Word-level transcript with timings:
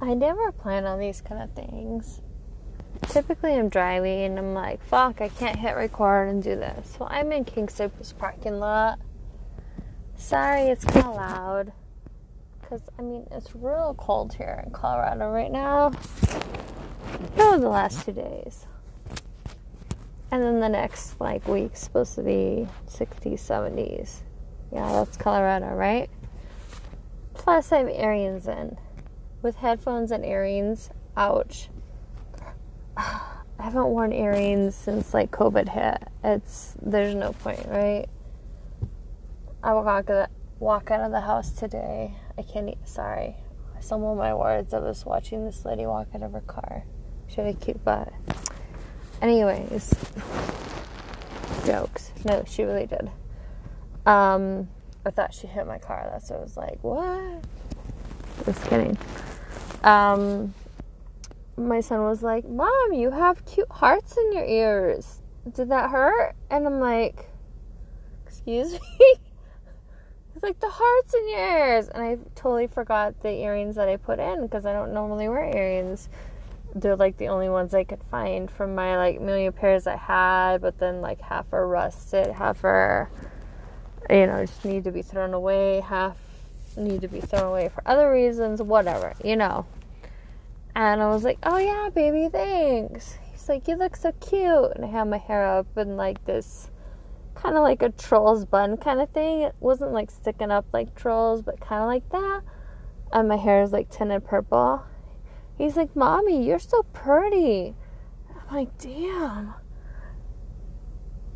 I 0.00 0.14
never 0.14 0.52
plan 0.52 0.86
on 0.86 1.00
these 1.00 1.20
kind 1.20 1.42
of 1.42 1.52
things. 1.52 2.20
Typically, 3.08 3.54
I'm 3.54 3.68
driving 3.68 4.20
and 4.20 4.38
I'm 4.38 4.54
like, 4.54 4.82
fuck, 4.84 5.20
I 5.20 5.28
can't 5.28 5.58
hit 5.58 5.74
record 5.76 6.28
and 6.28 6.42
do 6.42 6.54
this. 6.54 6.96
Well, 6.98 7.08
I'm 7.10 7.32
in 7.32 7.44
King 7.44 7.66
Soopers 7.66 8.16
parking 8.16 8.60
lot. 8.60 8.98
Sorry, 10.16 10.62
it's 10.62 10.84
kind 10.84 11.06
of 11.06 11.16
loud. 11.16 11.72
Because, 12.60 12.82
I 12.98 13.02
mean, 13.02 13.26
it's 13.32 13.54
real 13.56 13.94
cold 13.98 14.34
here 14.34 14.62
in 14.64 14.72
Colorado 14.72 15.30
right 15.30 15.50
now. 15.50 15.90
For 17.34 17.58
the 17.58 17.68
last 17.68 18.04
two 18.04 18.12
days. 18.12 18.66
And 20.30 20.42
then 20.42 20.60
the 20.60 20.68
next, 20.68 21.20
like, 21.20 21.48
week's 21.48 21.80
supposed 21.80 22.14
to 22.16 22.22
be 22.22 22.68
60s, 22.88 23.40
70s. 23.40 24.18
Yeah, 24.72 24.92
that's 24.92 25.16
Colorado, 25.16 25.74
right? 25.74 26.10
Plus, 27.34 27.72
I 27.72 27.78
have 27.78 27.88
earrings 27.88 28.46
in. 28.46 28.76
With 29.40 29.56
headphones 29.56 30.10
and 30.10 30.24
earrings, 30.24 30.90
ouch. 31.16 31.68
I 32.96 33.64
haven't 33.64 33.86
worn 33.86 34.12
earrings 34.12 34.74
since 34.74 35.12
like 35.12 35.30
COVID 35.30 35.68
hit. 35.70 36.08
It's 36.22 36.74
there's 36.80 37.14
no 37.14 37.32
point, 37.32 37.66
right? 37.68 38.06
I 39.62 39.72
walk 39.74 40.10
out, 40.10 40.30
walk 40.60 40.90
out 40.90 41.00
of 41.00 41.10
the 41.10 41.20
house 41.20 41.50
today. 41.50 42.14
I 42.36 42.42
can't. 42.42 42.68
Eat, 42.68 42.78
sorry, 42.84 43.36
some 43.80 44.04
of 44.04 44.16
my 44.16 44.32
words. 44.32 44.72
I 44.74 44.78
was 44.78 45.04
watching 45.04 45.44
this 45.44 45.64
lady 45.64 45.86
walk 45.86 46.08
out 46.14 46.22
of 46.22 46.32
her 46.32 46.40
car. 46.40 46.84
She 47.26 47.36
had 47.36 47.46
a 47.46 47.52
cute 47.52 47.84
butt. 47.84 48.12
Anyways, 49.20 49.92
jokes. 51.66 52.12
No, 52.24 52.44
she 52.46 52.62
really 52.62 52.86
did. 52.86 53.10
Um, 54.06 54.68
I 55.04 55.10
thought 55.10 55.34
she 55.34 55.46
hit 55.48 55.66
my 55.66 55.78
car. 55.78 56.08
That's 56.12 56.30
what 56.30 56.38
I 56.38 56.42
was 56.42 56.56
like. 56.56 56.78
What? 56.82 57.44
Just 58.44 58.64
kidding. 58.64 58.96
Um, 59.84 60.54
my 61.56 61.80
son 61.80 62.02
was 62.02 62.22
like, 62.22 62.48
Mom, 62.48 62.92
you 62.92 63.10
have 63.10 63.44
cute 63.44 63.70
hearts 63.70 64.16
in 64.16 64.32
your 64.32 64.44
ears. 64.44 65.20
Did 65.54 65.70
that 65.70 65.90
hurt? 65.90 66.34
And 66.50 66.66
I'm 66.66 66.80
like, 66.80 67.28
Excuse 68.26 68.72
me? 68.98 69.14
He's 70.34 70.42
like, 70.42 70.60
The 70.60 70.70
hearts 70.70 71.14
in 71.14 71.28
your 71.28 71.38
ears. 71.38 71.88
And 71.88 72.02
I 72.02 72.18
totally 72.34 72.66
forgot 72.66 73.20
the 73.22 73.30
earrings 73.30 73.76
that 73.76 73.88
I 73.88 73.96
put 73.96 74.18
in 74.18 74.42
because 74.42 74.66
I 74.66 74.72
don't 74.72 74.92
normally 74.92 75.28
wear 75.28 75.44
earrings. 75.44 76.08
They're 76.74 76.96
like 76.96 77.16
the 77.16 77.28
only 77.28 77.48
ones 77.48 77.74
I 77.74 77.84
could 77.84 78.02
find 78.10 78.50
from 78.50 78.74
my 78.74 78.96
like 78.96 79.20
million 79.20 79.52
pairs 79.52 79.86
I 79.86 79.96
had, 79.96 80.58
but 80.60 80.78
then 80.78 81.00
like 81.00 81.20
half 81.20 81.52
are 81.52 81.66
rusted, 81.66 82.28
half 82.32 82.62
are, 82.62 83.10
you 84.10 84.26
know, 84.26 84.44
just 84.44 84.64
need 84.64 84.84
to 84.84 84.92
be 84.92 85.02
thrown 85.02 85.32
away, 85.32 85.80
half 85.80 86.16
need 86.78 87.00
to 87.02 87.08
be 87.08 87.20
thrown 87.20 87.44
away 87.44 87.68
for 87.68 87.82
other 87.86 88.10
reasons, 88.10 88.62
whatever, 88.62 89.14
you 89.24 89.36
know. 89.36 89.66
And 90.74 91.02
I 91.02 91.08
was 91.08 91.24
like, 91.24 91.38
oh 91.42 91.58
yeah, 91.58 91.90
baby, 91.90 92.28
thanks. 92.30 93.18
He's 93.32 93.48
like, 93.48 93.66
you 93.66 93.76
look 93.76 93.96
so 93.96 94.12
cute. 94.12 94.72
And 94.74 94.84
I 94.84 94.88
had 94.88 95.04
my 95.04 95.18
hair 95.18 95.44
up 95.44 95.66
in 95.76 95.96
like 95.96 96.24
this 96.24 96.70
kind 97.34 97.56
of 97.56 97.62
like 97.62 97.82
a 97.82 97.90
troll's 97.90 98.44
bun 98.44 98.76
kind 98.76 99.00
of 99.00 99.10
thing. 99.10 99.42
It 99.42 99.54
wasn't 99.60 99.92
like 99.92 100.10
sticking 100.10 100.50
up 100.50 100.66
like 100.72 100.94
trolls, 100.94 101.42
but 101.42 101.60
kind 101.60 101.82
of 101.82 101.88
like 101.88 102.08
that. 102.10 102.42
And 103.12 103.28
my 103.28 103.36
hair 103.36 103.62
is 103.62 103.72
like 103.72 103.90
tinted 103.90 104.24
purple. 104.24 104.82
He's 105.56 105.76
like, 105.76 105.94
Mommy, 105.96 106.46
you're 106.46 106.58
so 106.58 106.82
pretty. 106.92 107.74
I'm 108.30 108.54
like, 108.54 108.78
damn. 108.78 109.54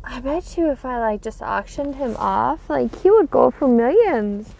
I 0.05 0.19
bet 0.19 0.57
you 0.57 0.69
if 0.69 0.85
I 0.85 0.99
like 0.99 1.21
just 1.21 1.41
auctioned 1.41 1.95
him 1.95 2.15
off, 2.17 2.69
like 2.69 2.93
he 3.01 3.09
would 3.09 3.31
go 3.31 3.51
for 3.51 3.67
millions. 3.67 4.53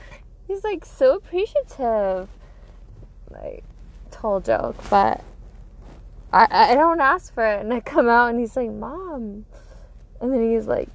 He's 0.54 0.64
like 0.64 0.86
so 0.86 1.16
appreciative. 1.16 2.30
Like, 3.32 3.64
tall 4.12 4.40
joke, 4.40 4.76
but 4.88 5.24
I, 6.32 6.48
I 6.52 6.76
don't 6.76 7.02
ask 7.02 7.34
for 7.34 7.44
it. 7.44 7.62
And 7.62 7.74
I 7.74 7.80
come 7.80 8.08
out 8.08 8.30
and 8.30 8.40
he's 8.40 8.56
like, 8.56 8.70
Mom. 8.70 9.46
And 10.22 10.32
then 10.32 10.52
he's 10.52 10.68
like, 10.68 10.90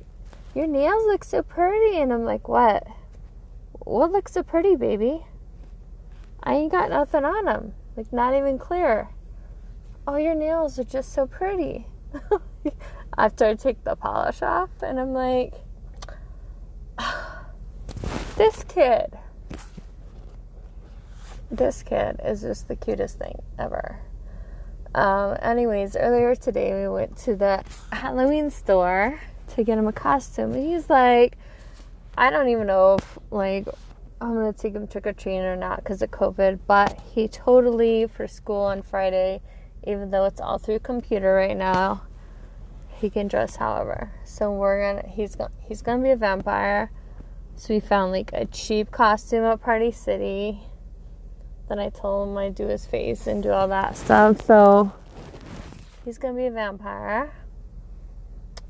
Your 0.54 0.68
nails 0.68 1.02
look 1.06 1.24
so 1.24 1.42
pretty. 1.42 1.96
And 1.98 2.12
I'm 2.12 2.24
like, 2.24 2.46
What? 2.46 2.86
What 3.80 4.12
looks 4.12 4.32
so 4.32 4.44
pretty, 4.44 4.76
baby? 4.76 5.26
I 6.40 6.54
ain't 6.54 6.70
got 6.70 6.90
nothing 6.90 7.24
on 7.24 7.46
them. 7.46 7.74
Like, 7.96 8.12
not 8.12 8.34
even 8.34 8.60
clear. 8.60 9.08
Oh, 10.06 10.16
your 10.16 10.36
nails 10.36 10.78
are 10.78 10.84
just 10.84 11.12
so 11.12 11.26
pretty. 11.26 11.88
After 13.18 13.46
I 13.46 13.54
take 13.54 13.82
the 13.82 13.96
polish 13.96 14.40
off, 14.40 14.70
and 14.82 15.00
I'm 15.00 15.12
like, 15.12 15.54
This 18.36 18.62
kid 18.62 19.18
this 21.50 21.82
kid 21.82 22.20
is 22.24 22.42
just 22.42 22.68
the 22.68 22.76
cutest 22.76 23.18
thing 23.18 23.40
ever. 23.58 24.00
Um, 24.94 25.36
anyways, 25.42 25.96
earlier 25.96 26.34
today 26.34 26.80
we 26.80 26.88
went 26.88 27.16
to 27.18 27.36
the 27.36 27.62
Halloween 27.92 28.50
store 28.50 29.20
to 29.54 29.64
get 29.64 29.78
him 29.78 29.86
a 29.86 29.92
costume, 29.92 30.52
and 30.54 30.66
he's 30.66 30.90
like, 30.90 31.36
I 32.16 32.30
don't 32.30 32.48
even 32.48 32.66
know 32.66 32.94
if 32.94 33.18
like 33.30 33.68
I'm 34.20 34.34
gonna 34.34 34.52
take 34.52 34.74
him 34.74 34.86
trick 34.86 35.06
or 35.06 35.12
treating 35.12 35.42
or 35.42 35.56
not 35.56 35.76
because 35.76 36.02
of 36.02 36.10
COVID, 36.10 36.60
but 36.66 37.00
he 37.14 37.28
totally 37.28 38.06
for 38.06 38.26
school 38.26 38.62
on 38.62 38.82
Friday, 38.82 39.40
even 39.86 40.10
though 40.10 40.24
it's 40.24 40.40
all 40.40 40.58
through 40.58 40.80
computer 40.80 41.34
right 41.34 41.56
now, 41.56 42.02
he 42.88 43.08
can 43.08 43.28
dress 43.28 43.56
however. 43.56 44.10
So 44.24 44.52
we're 44.52 44.80
gonna 44.80 45.08
he's 45.08 45.36
gonna 45.36 45.52
he's 45.60 45.82
gonna 45.82 46.02
be 46.02 46.10
a 46.10 46.16
vampire. 46.16 46.90
So 47.56 47.74
we 47.74 47.80
found 47.80 48.12
like 48.12 48.30
a 48.32 48.46
cheap 48.46 48.90
costume 48.90 49.44
at 49.44 49.60
Party 49.60 49.92
City 49.92 50.60
then 51.68 51.78
I 51.78 51.90
told 51.90 52.28
him 52.28 52.38
I'd 52.38 52.54
do 52.54 52.66
his 52.66 52.86
face 52.86 53.26
and 53.26 53.42
do 53.42 53.50
all 53.50 53.68
that 53.68 53.96
stuff. 53.96 54.44
So 54.44 54.92
he's 56.04 56.18
gonna 56.18 56.36
be 56.36 56.46
a 56.46 56.50
vampire. 56.50 57.32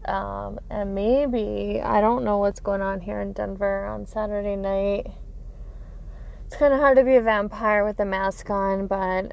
Um, 0.04 0.58
and 0.70 0.94
maybe 0.94 1.80
I 1.82 2.00
don't 2.00 2.24
know 2.24 2.38
what's 2.38 2.60
going 2.60 2.80
on 2.80 3.00
here 3.00 3.20
in 3.20 3.32
Denver 3.32 3.86
on 3.86 4.06
Saturday 4.06 4.56
night. 4.56 5.06
It's 6.46 6.56
kind 6.56 6.72
of 6.72 6.80
hard 6.80 6.96
to 6.96 7.04
be 7.04 7.16
a 7.16 7.20
vampire 7.20 7.84
with 7.84 8.00
a 8.00 8.06
mask 8.06 8.48
on, 8.48 8.86
but 8.86 9.32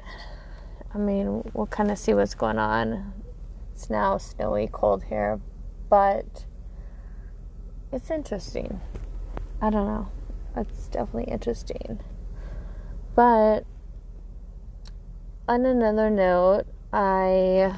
I 0.94 0.98
mean, 0.98 1.42
we'll 1.54 1.66
kind 1.66 1.90
of 1.90 1.98
see 1.98 2.12
what's 2.12 2.34
going 2.34 2.58
on. 2.58 3.14
It's 3.72 3.88
now 3.88 4.18
snowy, 4.18 4.68
cold 4.70 5.04
here, 5.04 5.40
but 5.88 6.44
it's 7.90 8.10
interesting. 8.10 8.80
I 9.62 9.70
don't 9.70 9.86
know. 9.86 10.08
It's 10.56 10.88
definitely 10.88 11.32
interesting. 11.32 12.00
But 13.16 13.64
on 15.48 15.64
another 15.64 16.10
note, 16.10 16.64
I 16.92 17.74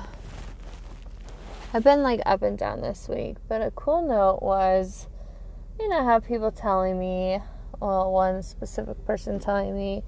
I've 1.73 1.85
been 1.85 2.03
like 2.03 2.21
up 2.27 2.43
and 2.43 2.59
down 2.59 2.81
this 2.81 3.09
week, 3.09 3.37
but 3.49 3.63
a 3.63 3.71
cool 3.71 4.03
note 4.07 4.43
was 4.43 5.07
you 5.79 5.89
know 5.89 6.05
how 6.05 6.19
people 6.19 6.51
telling 6.51 6.99
me, 6.99 7.39
well, 7.79 8.11
one 8.11 8.43
specific 8.43 9.07
person 9.07 9.39
telling 9.39 9.77
me, 9.77 10.03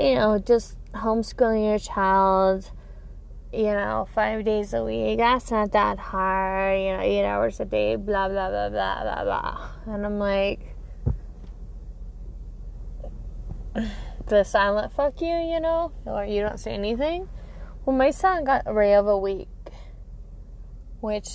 you 0.00 0.14
know, 0.14 0.38
just 0.38 0.78
homeschooling 0.92 1.68
your 1.68 1.78
child, 1.78 2.70
you 3.52 3.64
know, 3.64 4.08
five 4.14 4.46
days 4.46 4.72
a 4.72 4.82
week, 4.82 5.18
that's 5.18 5.50
not 5.50 5.72
that 5.72 5.98
hard, 5.98 6.80
you 6.80 6.96
know, 6.96 7.00
eight 7.02 7.26
hours 7.26 7.60
a 7.60 7.66
day, 7.66 7.96
blah, 7.96 8.30
blah, 8.30 8.48
blah, 8.48 8.70
blah, 8.70 9.02
blah, 9.02 9.24
blah. 9.24 9.68
And 9.86 10.06
I'm 10.06 10.18
like, 10.18 10.75
the 14.26 14.44
silent 14.44 14.92
fuck 14.92 15.20
you, 15.20 15.28
you 15.28 15.60
know, 15.60 15.92
or 16.04 16.24
you 16.24 16.42
don't 16.42 16.58
say 16.58 16.72
anything. 16.72 17.28
Well, 17.84 17.96
my 17.96 18.10
son 18.10 18.44
got 18.44 18.72
Ray 18.72 18.94
of 18.94 19.06
a 19.06 19.16
Week, 19.16 19.48
which 21.00 21.28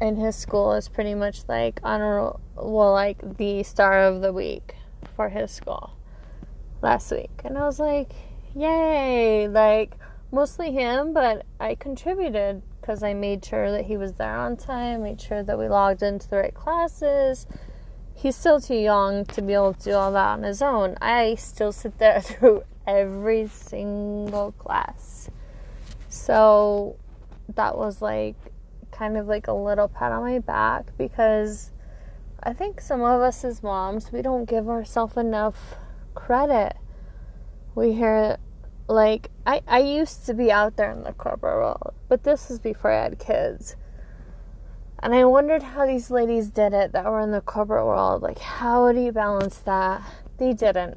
in 0.00 0.16
his 0.16 0.36
school 0.36 0.72
is 0.72 0.88
pretty 0.88 1.14
much 1.14 1.48
like 1.48 1.80
honor, 1.82 2.32
well, 2.56 2.92
like 2.92 3.36
the 3.38 3.62
star 3.62 4.02
of 4.02 4.20
the 4.20 4.32
week 4.32 4.74
for 5.16 5.28
his 5.28 5.50
school 5.50 5.96
last 6.82 7.12
week, 7.12 7.30
and 7.44 7.56
I 7.56 7.64
was 7.64 7.78
like, 7.78 8.12
yay! 8.54 9.48
Like 9.48 9.96
mostly 10.32 10.72
him, 10.72 11.12
but 11.12 11.46
I 11.60 11.76
contributed 11.76 12.62
because 12.80 13.02
I 13.02 13.14
made 13.14 13.44
sure 13.44 13.70
that 13.70 13.84
he 13.86 13.96
was 13.96 14.14
there 14.14 14.36
on 14.36 14.56
time, 14.56 15.04
made 15.04 15.20
sure 15.20 15.42
that 15.42 15.58
we 15.58 15.68
logged 15.68 16.02
into 16.02 16.28
the 16.28 16.36
right 16.36 16.54
classes 16.54 17.46
he's 18.14 18.36
still 18.36 18.60
too 18.60 18.76
young 18.76 19.24
to 19.26 19.42
be 19.42 19.52
able 19.52 19.74
to 19.74 19.84
do 19.84 19.92
all 19.92 20.12
that 20.12 20.28
on 20.28 20.42
his 20.42 20.62
own. 20.62 20.96
I 21.00 21.34
still 21.34 21.72
sit 21.72 21.98
there 21.98 22.20
through 22.22 22.62
every 22.86 23.48
single 23.48 24.52
class. 24.52 25.28
So 26.08 26.96
that 27.54 27.76
was 27.76 28.00
like 28.00 28.36
kind 28.92 29.16
of 29.16 29.26
like 29.26 29.48
a 29.48 29.52
little 29.52 29.88
pat 29.88 30.12
on 30.12 30.22
my 30.22 30.38
back 30.38 30.96
because 30.96 31.72
I 32.42 32.52
think 32.52 32.80
some 32.80 33.02
of 33.02 33.20
us 33.20 33.44
as 33.44 33.62
moms, 33.62 34.12
we 34.12 34.22
don't 34.22 34.44
give 34.44 34.68
ourselves 34.68 35.16
enough 35.16 35.74
credit. 36.14 36.76
We 37.74 37.92
hear 37.92 38.38
like 38.86 39.30
I, 39.46 39.62
I 39.66 39.80
used 39.80 40.26
to 40.26 40.34
be 40.34 40.52
out 40.52 40.76
there 40.76 40.92
in 40.92 41.02
the 41.02 41.12
corporate 41.12 41.56
world, 41.56 41.94
but 42.08 42.22
this 42.22 42.48
was 42.48 42.58
before 42.58 42.92
I 42.92 43.02
had 43.04 43.18
kids. 43.18 43.76
And 45.04 45.14
I 45.14 45.26
wondered 45.26 45.62
how 45.62 45.84
these 45.84 46.10
ladies 46.10 46.48
did 46.48 46.72
it 46.72 46.92
that 46.92 47.04
were 47.04 47.20
in 47.20 47.30
the 47.30 47.42
corporate 47.42 47.84
world. 47.84 48.22
Like, 48.22 48.38
how 48.38 48.90
do 48.90 48.98
you 48.98 49.12
balance 49.12 49.58
that? 49.58 50.00
They 50.38 50.54
didn't. 50.54 50.96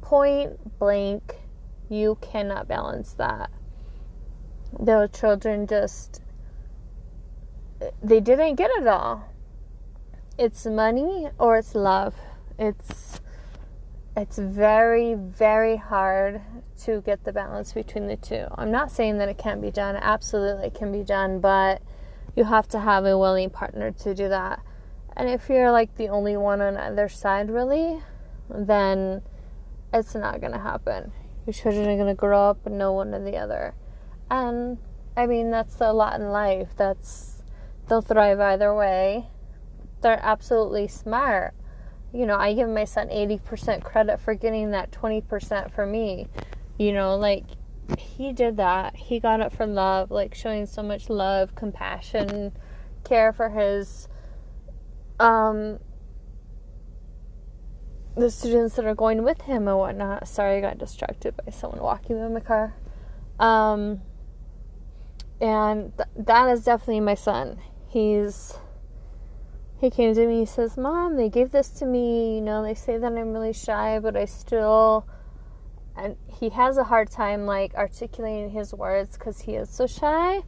Point 0.00 0.78
blank, 0.80 1.36
You 1.88 2.18
cannot 2.20 2.66
balance 2.66 3.12
that. 3.12 3.50
Those 4.76 5.10
children 5.12 5.68
just 5.68 6.20
they 8.02 8.18
didn't 8.18 8.56
get 8.56 8.70
it 8.78 8.86
all. 8.88 9.32
It's 10.36 10.66
money 10.66 11.28
or 11.38 11.58
it's 11.58 11.76
love. 11.76 12.16
It's 12.58 13.20
it's 14.16 14.38
very 14.38 15.14
very 15.14 15.76
hard 15.76 16.40
to 16.82 17.00
get 17.00 17.22
the 17.22 17.32
balance 17.32 17.72
between 17.72 18.08
the 18.08 18.16
two. 18.16 18.46
I'm 18.56 18.72
not 18.72 18.90
saying 18.90 19.18
that 19.18 19.28
it 19.28 19.38
can't 19.38 19.62
be 19.62 19.70
done. 19.70 19.94
Absolutely 19.94 20.66
it 20.66 20.74
can 20.74 20.90
be 20.90 21.04
done, 21.04 21.38
but 21.38 21.80
you 22.36 22.44
have 22.44 22.68
to 22.68 22.78
have 22.78 23.04
a 23.06 23.18
willing 23.18 23.50
partner 23.50 23.90
to 23.90 24.14
do 24.14 24.28
that. 24.28 24.60
And 25.16 25.28
if 25.28 25.48
you're 25.48 25.72
like 25.72 25.96
the 25.96 26.08
only 26.08 26.36
one 26.36 26.60
on 26.60 26.76
either 26.76 27.08
side 27.08 27.50
really, 27.50 28.02
then 28.50 29.22
it's 29.92 30.14
not 30.14 30.40
going 30.40 30.52
to 30.52 30.58
happen. 30.58 31.12
Your 31.46 31.54
children 31.54 31.88
are 31.88 31.96
going 31.96 32.08
to 32.08 32.14
grow 32.14 32.50
up 32.50 32.66
and 32.66 32.76
know 32.76 32.92
one 32.92 33.14
or 33.14 33.24
the 33.24 33.36
other. 33.36 33.74
And 34.30 34.78
I 35.16 35.26
mean, 35.26 35.50
that's 35.50 35.80
a 35.80 35.92
lot 35.92 36.20
in 36.20 36.28
life. 36.28 36.68
That's 36.76 37.42
they'll 37.88 38.02
thrive 38.02 38.40
either 38.40 38.74
way. 38.74 39.28
They're 40.02 40.20
absolutely 40.22 40.88
smart. 40.88 41.54
You 42.12 42.26
know, 42.26 42.36
I 42.36 42.52
give 42.52 42.68
my 42.68 42.84
son 42.84 43.08
80% 43.08 43.82
credit 43.82 44.20
for 44.20 44.34
getting 44.34 44.70
that 44.72 44.90
20% 44.90 45.72
for 45.72 45.86
me. 45.86 46.28
You 46.78 46.92
know, 46.92 47.16
like 47.16 47.44
he 47.98 48.32
did 48.32 48.56
that. 48.56 48.96
He 48.96 49.20
got 49.20 49.40
it 49.40 49.52
for 49.52 49.66
love, 49.66 50.10
like 50.10 50.34
showing 50.34 50.66
so 50.66 50.82
much 50.82 51.08
love, 51.08 51.54
compassion, 51.54 52.52
care 53.04 53.32
for 53.32 53.50
his 53.50 54.08
um 55.18 55.78
the 58.16 58.30
students 58.30 58.76
that 58.76 58.86
are 58.86 58.94
going 58.94 59.22
with 59.22 59.42
him 59.42 59.68
and 59.68 59.78
whatnot. 59.78 60.26
Sorry, 60.26 60.58
I 60.58 60.60
got 60.60 60.78
distracted 60.78 61.34
by 61.36 61.52
someone 61.52 61.80
walking 61.80 62.18
in 62.18 62.32
the 62.34 62.40
car. 62.40 62.74
Um, 63.38 64.00
and 65.40 65.92
th- 65.96 66.08
that 66.26 66.48
is 66.48 66.64
definitely 66.64 67.00
my 67.00 67.14
son. 67.14 67.58
He's 67.88 68.54
he 69.78 69.90
came 69.90 70.14
to 70.14 70.26
me. 70.26 70.40
He 70.40 70.46
says, 70.46 70.78
"Mom, 70.78 71.16
they 71.16 71.28
gave 71.28 71.52
this 71.52 71.68
to 71.70 71.84
me. 71.86 72.36
You 72.36 72.40
know, 72.40 72.62
they 72.62 72.74
say 72.74 72.96
that 72.96 73.12
I'm 73.12 73.32
really 73.32 73.52
shy, 73.52 73.98
but 73.98 74.16
I 74.16 74.24
still." 74.24 75.06
And 75.96 76.16
he 76.28 76.50
has 76.50 76.76
a 76.76 76.84
hard 76.84 77.10
time 77.10 77.46
like 77.46 77.74
articulating 77.74 78.50
his 78.50 78.74
words 78.74 79.16
because 79.16 79.40
he 79.40 79.54
is 79.54 79.70
so 79.70 79.86
shy. 79.86 80.42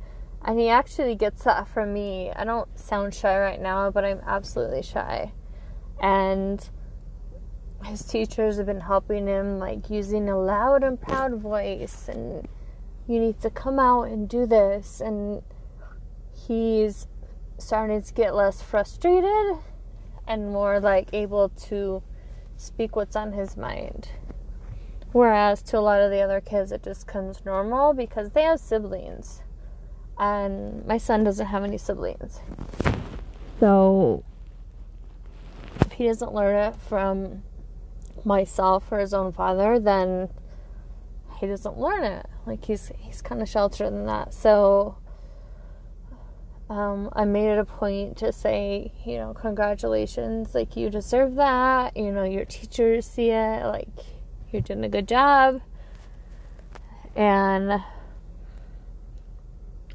And 0.44 0.58
he 0.58 0.68
actually 0.68 1.14
gets 1.14 1.44
that 1.44 1.66
from 1.68 1.92
me. 1.92 2.30
I 2.34 2.44
don't 2.44 2.78
sound 2.78 3.14
shy 3.14 3.38
right 3.38 3.60
now, 3.60 3.90
but 3.90 4.04
I'm 4.04 4.20
absolutely 4.26 4.82
shy. 4.82 5.32
And 6.00 6.68
his 7.84 8.02
teachers 8.02 8.58
have 8.58 8.66
been 8.66 8.80
helping 8.80 9.26
him 9.26 9.58
like 9.58 9.88
using 9.88 10.28
a 10.28 10.38
loud 10.38 10.82
and 10.82 11.00
proud 11.00 11.40
voice 11.40 12.08
and 12.08 12.48
you 13.06 13.20
need 13.20 13.40
to 13.40 13.50
come 13.50 13.78
out 13.78 14.02
and 14.02 14.28
do 14.28 14.46
this 14.46 15.00
and 15.00 15.42
he's 16.34 17.06
starting 17.56 18.02
to 18.02 18.12
get 18.12 18.34
less 18.34 18.60
frustrated 18.60 19.58
and 20.26 20.50
more 20.50 20.80
like 20.80 21.08
able 21.12 21.48
to 21.48 22.02
speak 22.56 22.96
what's 22.96 23.16
on 23.16 23.32
his 23.32 23.56
mind 23.56 24.08
whereas 25.12 25.62
to 25.62 25.78
a 25.78 25.80
lot 25.80 26.00
of 26.00 26.10
the 26.10 26.20
other 26.20 26.40
kids 26.40 26.72
it 26.72 26.82
just 26.82 27.06
comes 27.06 27.44
normal 27.44 27.92
because 27.92 28.30
they 28.30 28.42
have 28.42 28.60
siblings 28.60 29.42
and 30.18 30.84
my 30.86 30.98
son 30.98 31.24
doesn't 31.24 31.46
have 31.46 31.64
any 31.64 31.78
siblings 31.78 32.40
so 33.60 34.24
if 35.80 35.92
he 35.92 36.06
doesn't 36.06 36.32
learn 36.32 36.54
it 36.54 36.76
from 36.76 37.42
myself 38.24 38.90
or 38.90 38.98
his 38.98 39.14
own 39.14 39.32
father, 39.32 39.78
then 39.78 40.28
he 41.40 41.46
doesn't 41.46 41.78
learn 41.78 42.04
it. 42.04 42.26
Like 42.46 42.64
he's 42.64 42.92
he's 42.98 43.22
kind 43.22 43.42
of 43.42 43.48
sheltered 43.48 43.88
in 43.88 44.06
that. 44.06 44.34
So 44.34 44.98
um, 46.70 47.10
I 47.14 47.24
made 47.24 47.48
it 47.48 47.58
a 47.58 47.64
point 47.64 48.16
to 48.18 48.32
say, 48.32 48.92
you 49.04 49.16
know, 49.16 49.34
congratulations, 49.34 50.54
like 50.54 50.76
you 50.76 50.90
deserve 50.90 51.34
that. 51.36 51.96
You 51.96 52.12
know, 52.12 52.24
your 52.24 52.44
teachers 52.44 53.06
see 53.06 53.30
it, 53.30 53.64
like 53.64 53.88
you're 54.52 54.62
doing 54.62 54.84
a 54.84 54.88
good 54.88 55.08
job. 55.08 55.60
And 57.16 57.82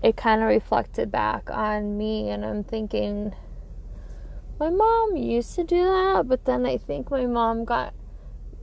it 0.01 0.17
kind 0.17 0.41
of 0.41 0.49
reflected 0.49 1.11
back 1.11 1.49
on 1.49 1.97
me, 1.97 2.29
and 2.29 2.43
I'm 2.43 2.63
thinking, 2.63 3.33
my 4.59 4.69
mom 4.69 5.15
used 5.15 5.55
to 5.55 5.63
do 5.63 5.83
that, 5.83 6.27
but 6.27 6.45
then 6.45 6.65
I 6.65 6.77
think 6.77 7.09
my 7.09 7.25
mom 7.25 7.65
got 7.65 7.93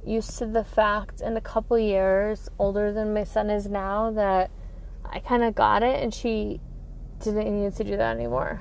used 0.04 0.38
to 0.38 0.46
the 0.46 0.64
fact 0.64 1.20
in 1.20 1.36
a 1.36 1.40
couple 1.40 1.78
years 1.78 2.48
older 2.58 2.92
than 2.92 3.12
my 3.12 3.24
son 3.24 3.50
is 3.50 3.66
now 3.66 4.10
that 4.10 4.50
I 5.04 5.20
kind 5.20 5.42
of 5.42 5.54
got 5.54 5.82
it 5.82 6.02
and 6.02 6.14
she 6.14 6.60
didn't 7.22 7.62
need 7.62 7.74
to 7.74 7.84
do 7.84 7.96
that 7.96 8.16
anymore. 8.16 8.60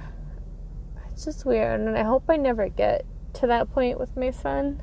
It's 1.12 1.26
just 1.26 1.46
weird 1.46 1.80
and 1.80 1.98
I 1.98 2.04
hope 2.04 2.24
I 2.30 2.36
never 2.36 2.68
get 2.68 3.06
to 3.36 3.48
that 3.48 3.72
point 3.72 4.00
with 4.00 4.18
my 4.18 4.32
son. 4.32 4.82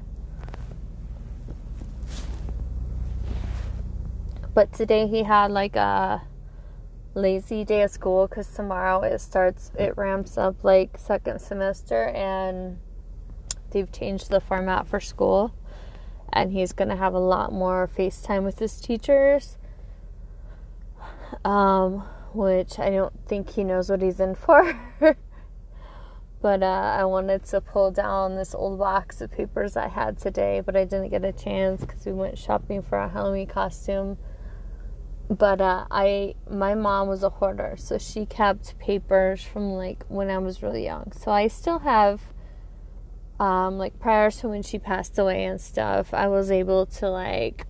But 4.56 4.72
today 4.72 5.06
he 5.06 5.24
had 5.24 5.50
like 5.50 5.76
a 5.76 6.22
lazy 7.12 7.62
day 7.62 7.82
of 7.82 7.90
school 7.90 8.26
because 8.26 8.48
tomorrow 8.48 9.02
it 9.02 9.18
starts, 9.18 9.70
it 9.78 9.98
ramps 9.98 10.38
up 10.38 10.64
like 10.64 10.96
second 10.96 11.42
semester 11.42 12.04
and 12.04 12.78
they've 13.72 13.92
changed 13.92 14.30
the 14.30 14.40
format 14.40 14.86
for 14.86 14.98
school 14.98 15.54
and 16.32 16.52
he's 16.52 16.72
going 16.72 16.88
to 16.88 16.96
have 16.96 17.12
a 17.12 17.18
lot 17.18 17.52
more 17.52 17.86
FaceTime 17.86 18.44
with 18.44 18.58
his 18.58 18.80
teachers. 18.80 19.58
Um, 21.44 22.04
which 22.32 22.78
I 22.78 22.88
don't 22.88 23.12
think 23.28 23.50
he 23.50 23.62
knows 23.62 23.90
what 23.90 24.00
he's 24.00 24.20
in 24.20 24.34
for. 24.34 24.74
but 26.40 26.62
uh, 26.62 26.96
I 26.98 27.04
wanted 27.04 27.44
to 27.44 27.60
pull 27.60 27.90
down 27.90 28.36
this 28.36 28.54
old 28.54 28.78
box 28.78 29.20
of 29.20 29.30
papers 29.30 29.76
I 29.76 29.88
had 29.88 30.16
today, 30.16 30.62
but 30.64 30.74
I 30.74 30.84
didn't 30.84 31.10
get 31.10 31.26
a 31.26 31.32
chance 31.32 31.82
because 31.82 32.06
we 32.06 32.12
went 32.12 32.38
shopping 32.38 32.80
for 32.80 32.96
a 32.96 33.10
Halloween 33.10 33.48
costume. 33.48 34.16
But 35.28 35.60
uh, 35.60 35.86
I, 35.90 36.34
my 36.48 36.74
mom 36.74 37.08
was 37.08 37.22
a 37.22 37.30
hoarder, 37.30 37.74
so 37.76 37.98
she 37.98 38.26
kept 38.26 38.78
papers 38.78 39.42
from 39.42 39.72
like 39.72 40.04
when 40.08 40.30
I 40.30 40.38
was 40.38 40.62
really 40.62 40.84
young. 40.84 41.12
So 41.12 41.32
I 41.32 41.48
still 41.48 41.80
have 41.80 42.20
um, 43.40 43.76
like 43.76 43.98
prior 43.98 44.30
to 44.30 44.48
when 44.48 44.62
she 44.62 44.78
passed 44.78 45.18
away 45.18 45.44
and 45.44 45.60
stuff, 45.60 46.14
I 46.14 46.28
was 46.28 46.50
able 46.50 46.86
to 46.86 47.08
like 47.08 47.66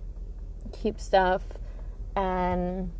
keep 0.71 0.99
stuff 0.99 1.43
and 2.15 2.91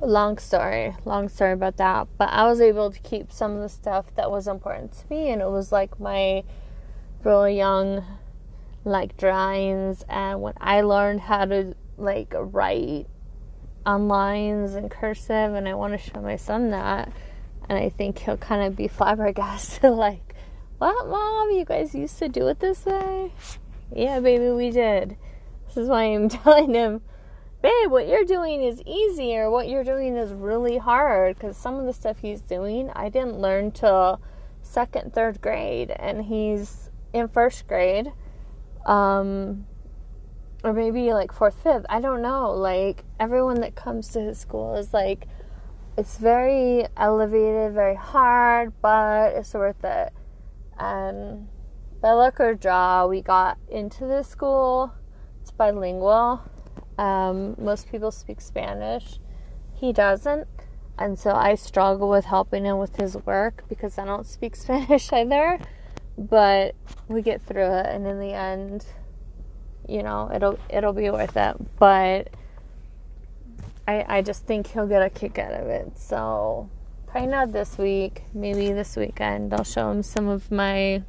long 0.00 0.38
story, 0.38 0.94
long 1.04 1.28
story 1.28 1.52
about 1.52 1.76
that. 1.76 2.08
But 2.16 2.30
I 2.30 2.44
was 2.44 2.60
able 2.62 2.90
to 2.90 2.98
keep 3.00 3.30
some 3.30 3.56
of 3.56 3.60
the 3.60 3.68
stuff 3.68 4.14
that 4.14 4.30
was 4.30 4.48
important 4.48 4.92
to 4.92 5.04
me, 5.10 5.28
and 5.28 5.42
it 5.42 5.50
was 5.50 5.70
like 5.70 6.00
my 6.00 6.44
really 7.24 7.56
young 7.56 8.04
like 8.84 9.16
drawings 9.16 10.04
and 10.08 10.40
when 10.40 10.54
I 10.58 10.80
learned 10.80 11.22
how 11.22 11.44
to 11.44 11.74
like 11.96 12.32
write 12.36 13.08
on 13.86 14.08
lines 14.08 14.74
and 14.74 14.90
cursive 14.90 15.54
and 15.54 15.66
I 15.66 15.74
want 15.74 15.92
to 15.92 15.98
show 15.98 16.20
my 16.20 16.36
son 16.36 16.70
that 16.70 17.10
and 17.68 17.78
I 17.78 17.88
think 17.88 18.18
he'll 18.18 18.36
kind 18.36 18.66
of 18.66 18.76
be 18.76 18.88
flabbergasted 18.88 19.90
like 19.90 20.26
what, 20.78 21.08
mom? 21.08 21.50
You 21.52 21.64
guys 21.64 21.94
used 21.94 22.18
to 22.18 22.28
do 22.28 22.48
it 22.48 22.60
this 22.60 22.84
way? 22.84 23.32
Yeah, 23.94 24.20
baby, 24.20 24.50
we 24.50 24.70
did. 24.70 25.16
This 25.66 25.78
is 25.78 25.88
why 25.88 26.04
I'm 26.04 26.28
telling 26.28 26.74
him, 26.74 27.00
babe, 27.62 27.90
what 27.90 28.06
you're 28.06 28.24
doing 28.24 28.62
is 28.62 28.82
easier. 28.82 29.50
What 29.50 29.68
you're 29.68 29.84
doing 29.84 30.16
is 30.16 30.32
really 30.32 30.76
hard 30.76 31.36
because 31.36 31.56
some 31.56 31.76
of 31.76 31.86
the 31.86 31.94
stuff 31.94 32.18
he's 32.20 32.42
doing, 32.42 32.90
I 32.94 33.08
didn't 33.08 33.38
learn 33.38 33.70
till 33.70 34.20
second, 34.62 35.14
third 35.14 35.40
grade, 35.40 35.90
and 35.90 36.26
he's 36.26 36.90
in 37.14 37.28
first 37.28 37.66
grade. 37.66 38.12
Um, 38.84 39.66
or 40.66 40.72
maybe 40.72 41.12
like 41.12 41.32
fourth, 41.32 41.62
fifth. 41.62 41.86
I 41.88 42.00
don't 42.00 42.22
know. 42.22 42.50
Like 42.50 43.04
everyone 43.20 43.60
that 43.60 43.76
comes 43.76 44.08
to 44.08 44.20
his 44.20 44.36
school 44.36 44.74
is 44.74 44.92
like, 44.92 45.28
it's 45.96 46.18
very 46.18 46.88
elevated, 46.96 47.72
very 47.72 47.94
hard, 47.94 48.72
but 48.82 49.32
it's 49.34 49.54
worth 49.54 49.84
it. 49.84 50.12
And 50.76 51.46
by 52.02 52.10
luck 52.10 52.40
or 52.40 52.54
draw, 52.54 53.06
we 53.06 53.22
got 53.22 53.58
into 53.68 54.06
this 54.06 54.26
school. 54.26 54.92
It's 55.40 55.52
bilingual. 55.52 56.42
Um, 56.98 57.54
most 57.58 57.88
people 57.88 58.10
speak 58.10 58.40
Spanish. 58.40 59.20
He 59.72 59.92
doesn't. 59.92 60.48
And 60.98 61.16
so 61.16 61.30
I 61.30 61.54
struggle 61.54 62.10
with 62.10 62.24
helping 62.24 62.64
him 62.64 62.78
with 62.78 62.96
his 62.96 63.16
work 63.18 63.62
because 63.68 63.98
I 63.98 64.04
don't 64.04 64.26
speak 64.26 64.56
Spanish 64.56 65.12
either. 65.12 65.60
But 66.18 66.74
we 67.06 67.22
get 67.22 67.40
through 67.40 67.72
it 67.72 67.86
and 67.86 68.04
in 68.04 68.18
the 68.18 68.32
end, 68.32 68.84
you 69.88 70.02
know, 70.02 70.30
it'll 70.34 70.58
it'll 70.68 70.92
be 70.92 71.10
worth 71.10 71.36
it. 71.36 71.56
But 71.78 72.30
I 73.86 74.04
I 74.18 74.22
just 74.22 74.44
think 74.44 74.68
he'll 74.68 74.86
get 74.86 75.02
a 75.02 75.10
kick 75.10 75.38
out 75.38 75.52
of 75.52 75.66
it. 75.68 75.98
So 75.98 76.68
Probably 77.16 77.30
not 77.30 77.52
this 77.52 77.78
week. 77.78 78.24
Maybe 78.34 78.74
this 78.74 78.94
weekend. 78.94 79.54
I'll 79.54 79.64
show 79.64 79.90
him 79.90 80.02
some 80.02 80.28
of 80.28 80.50
my 80.50 81.02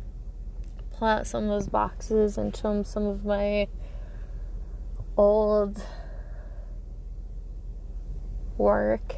out 1.01 1.27
some 1.27 1.43
of 1.43 1.50
those 1.50 1.67
boxes 1.67 2.38
and 2.38 2.55
show 2.55 2.72
him 2.72 2.86
some 2.86 3.05
of 3.05 3.25
my 3.25 3.67
old 5.17 5.84
work 8.57 9.15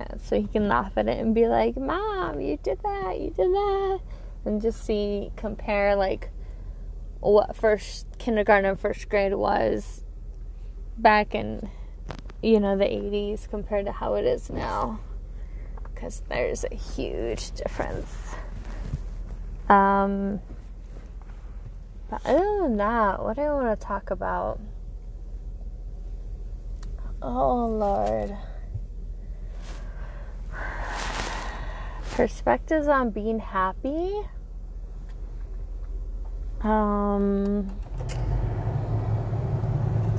uh, 0.00 0.18
so 0.18 0.36
he 0.36 0.48
can 0.48 0.66
laugh 0.66 0.92
at 0.96 1.06
it 1.06 1.18
and 1.18 1.32
be 1.32 1.46
like, 1.46 1.76
Mom, 1.76 2.40
you 2.40 2.58
did 2.60 2.80
that, 2.82 3.20
you 3.20 3.30
did 3.30 3.50
that. 3.50 4.00
And 4.44 4.60
just 4.60 4.84
see, 4.84 5.30
compare 5.36 5.94
like 5.94 6.30
what 7.20 7.54
first 7.56 8.06
kindergarten 8.18 8.68
and 8.68 8.80
first 8.80 9.08
grade 9.08 9.34
was 9.34 10.04
back 10.96 11.34
in, 11.34 11.70
you 12.42 12.60
know, 12.60 12.76
the 12.76 12.84
80s 12.84 13.48
compared 13.48 13.86
to 13.86 13.92
how 13.92 14.14
it 14.14 14.24
is 14.24 14.50
now. 14.50 15.00
Because 15.82 16.22
there's 16.28 16.64
a 16.64 16.74
huge 16.74 17.52
difference. 17.52 18.34
Um, 19.68 20.40
but 22.08 22.24
other 22.24 22.62
than 22.62 22.76
that, 22.78 23.22
what 23.22 23.36
do 23.36 23.42
I 23.42 23.52
want 23.52 23.78
to 23.78 23.86
talk 23.86 24.10
about? 24.10 24.58
Oh, 27.22 27.66
Lord. 27.66 28.36
perspectives 32.20 32.86
on 32.86 33.08
being 33.08 33.38
happy. 33.38 34.12
Um, 36.62 37.70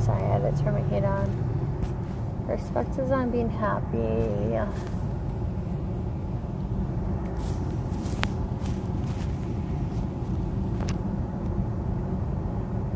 sorry, 0.04 0.24
I 0.24 0.40
had 0.40 0.56
to 0.56 0.64
turn 0.64 0.74
my 0.74 0.82
heat 0.90 1.06
on. 1.06 2.46
Respect 2.48 2.98
is 2.98 3.12
on 3.12 3.30
being 3.30 3.50
happy. 3.50 4.58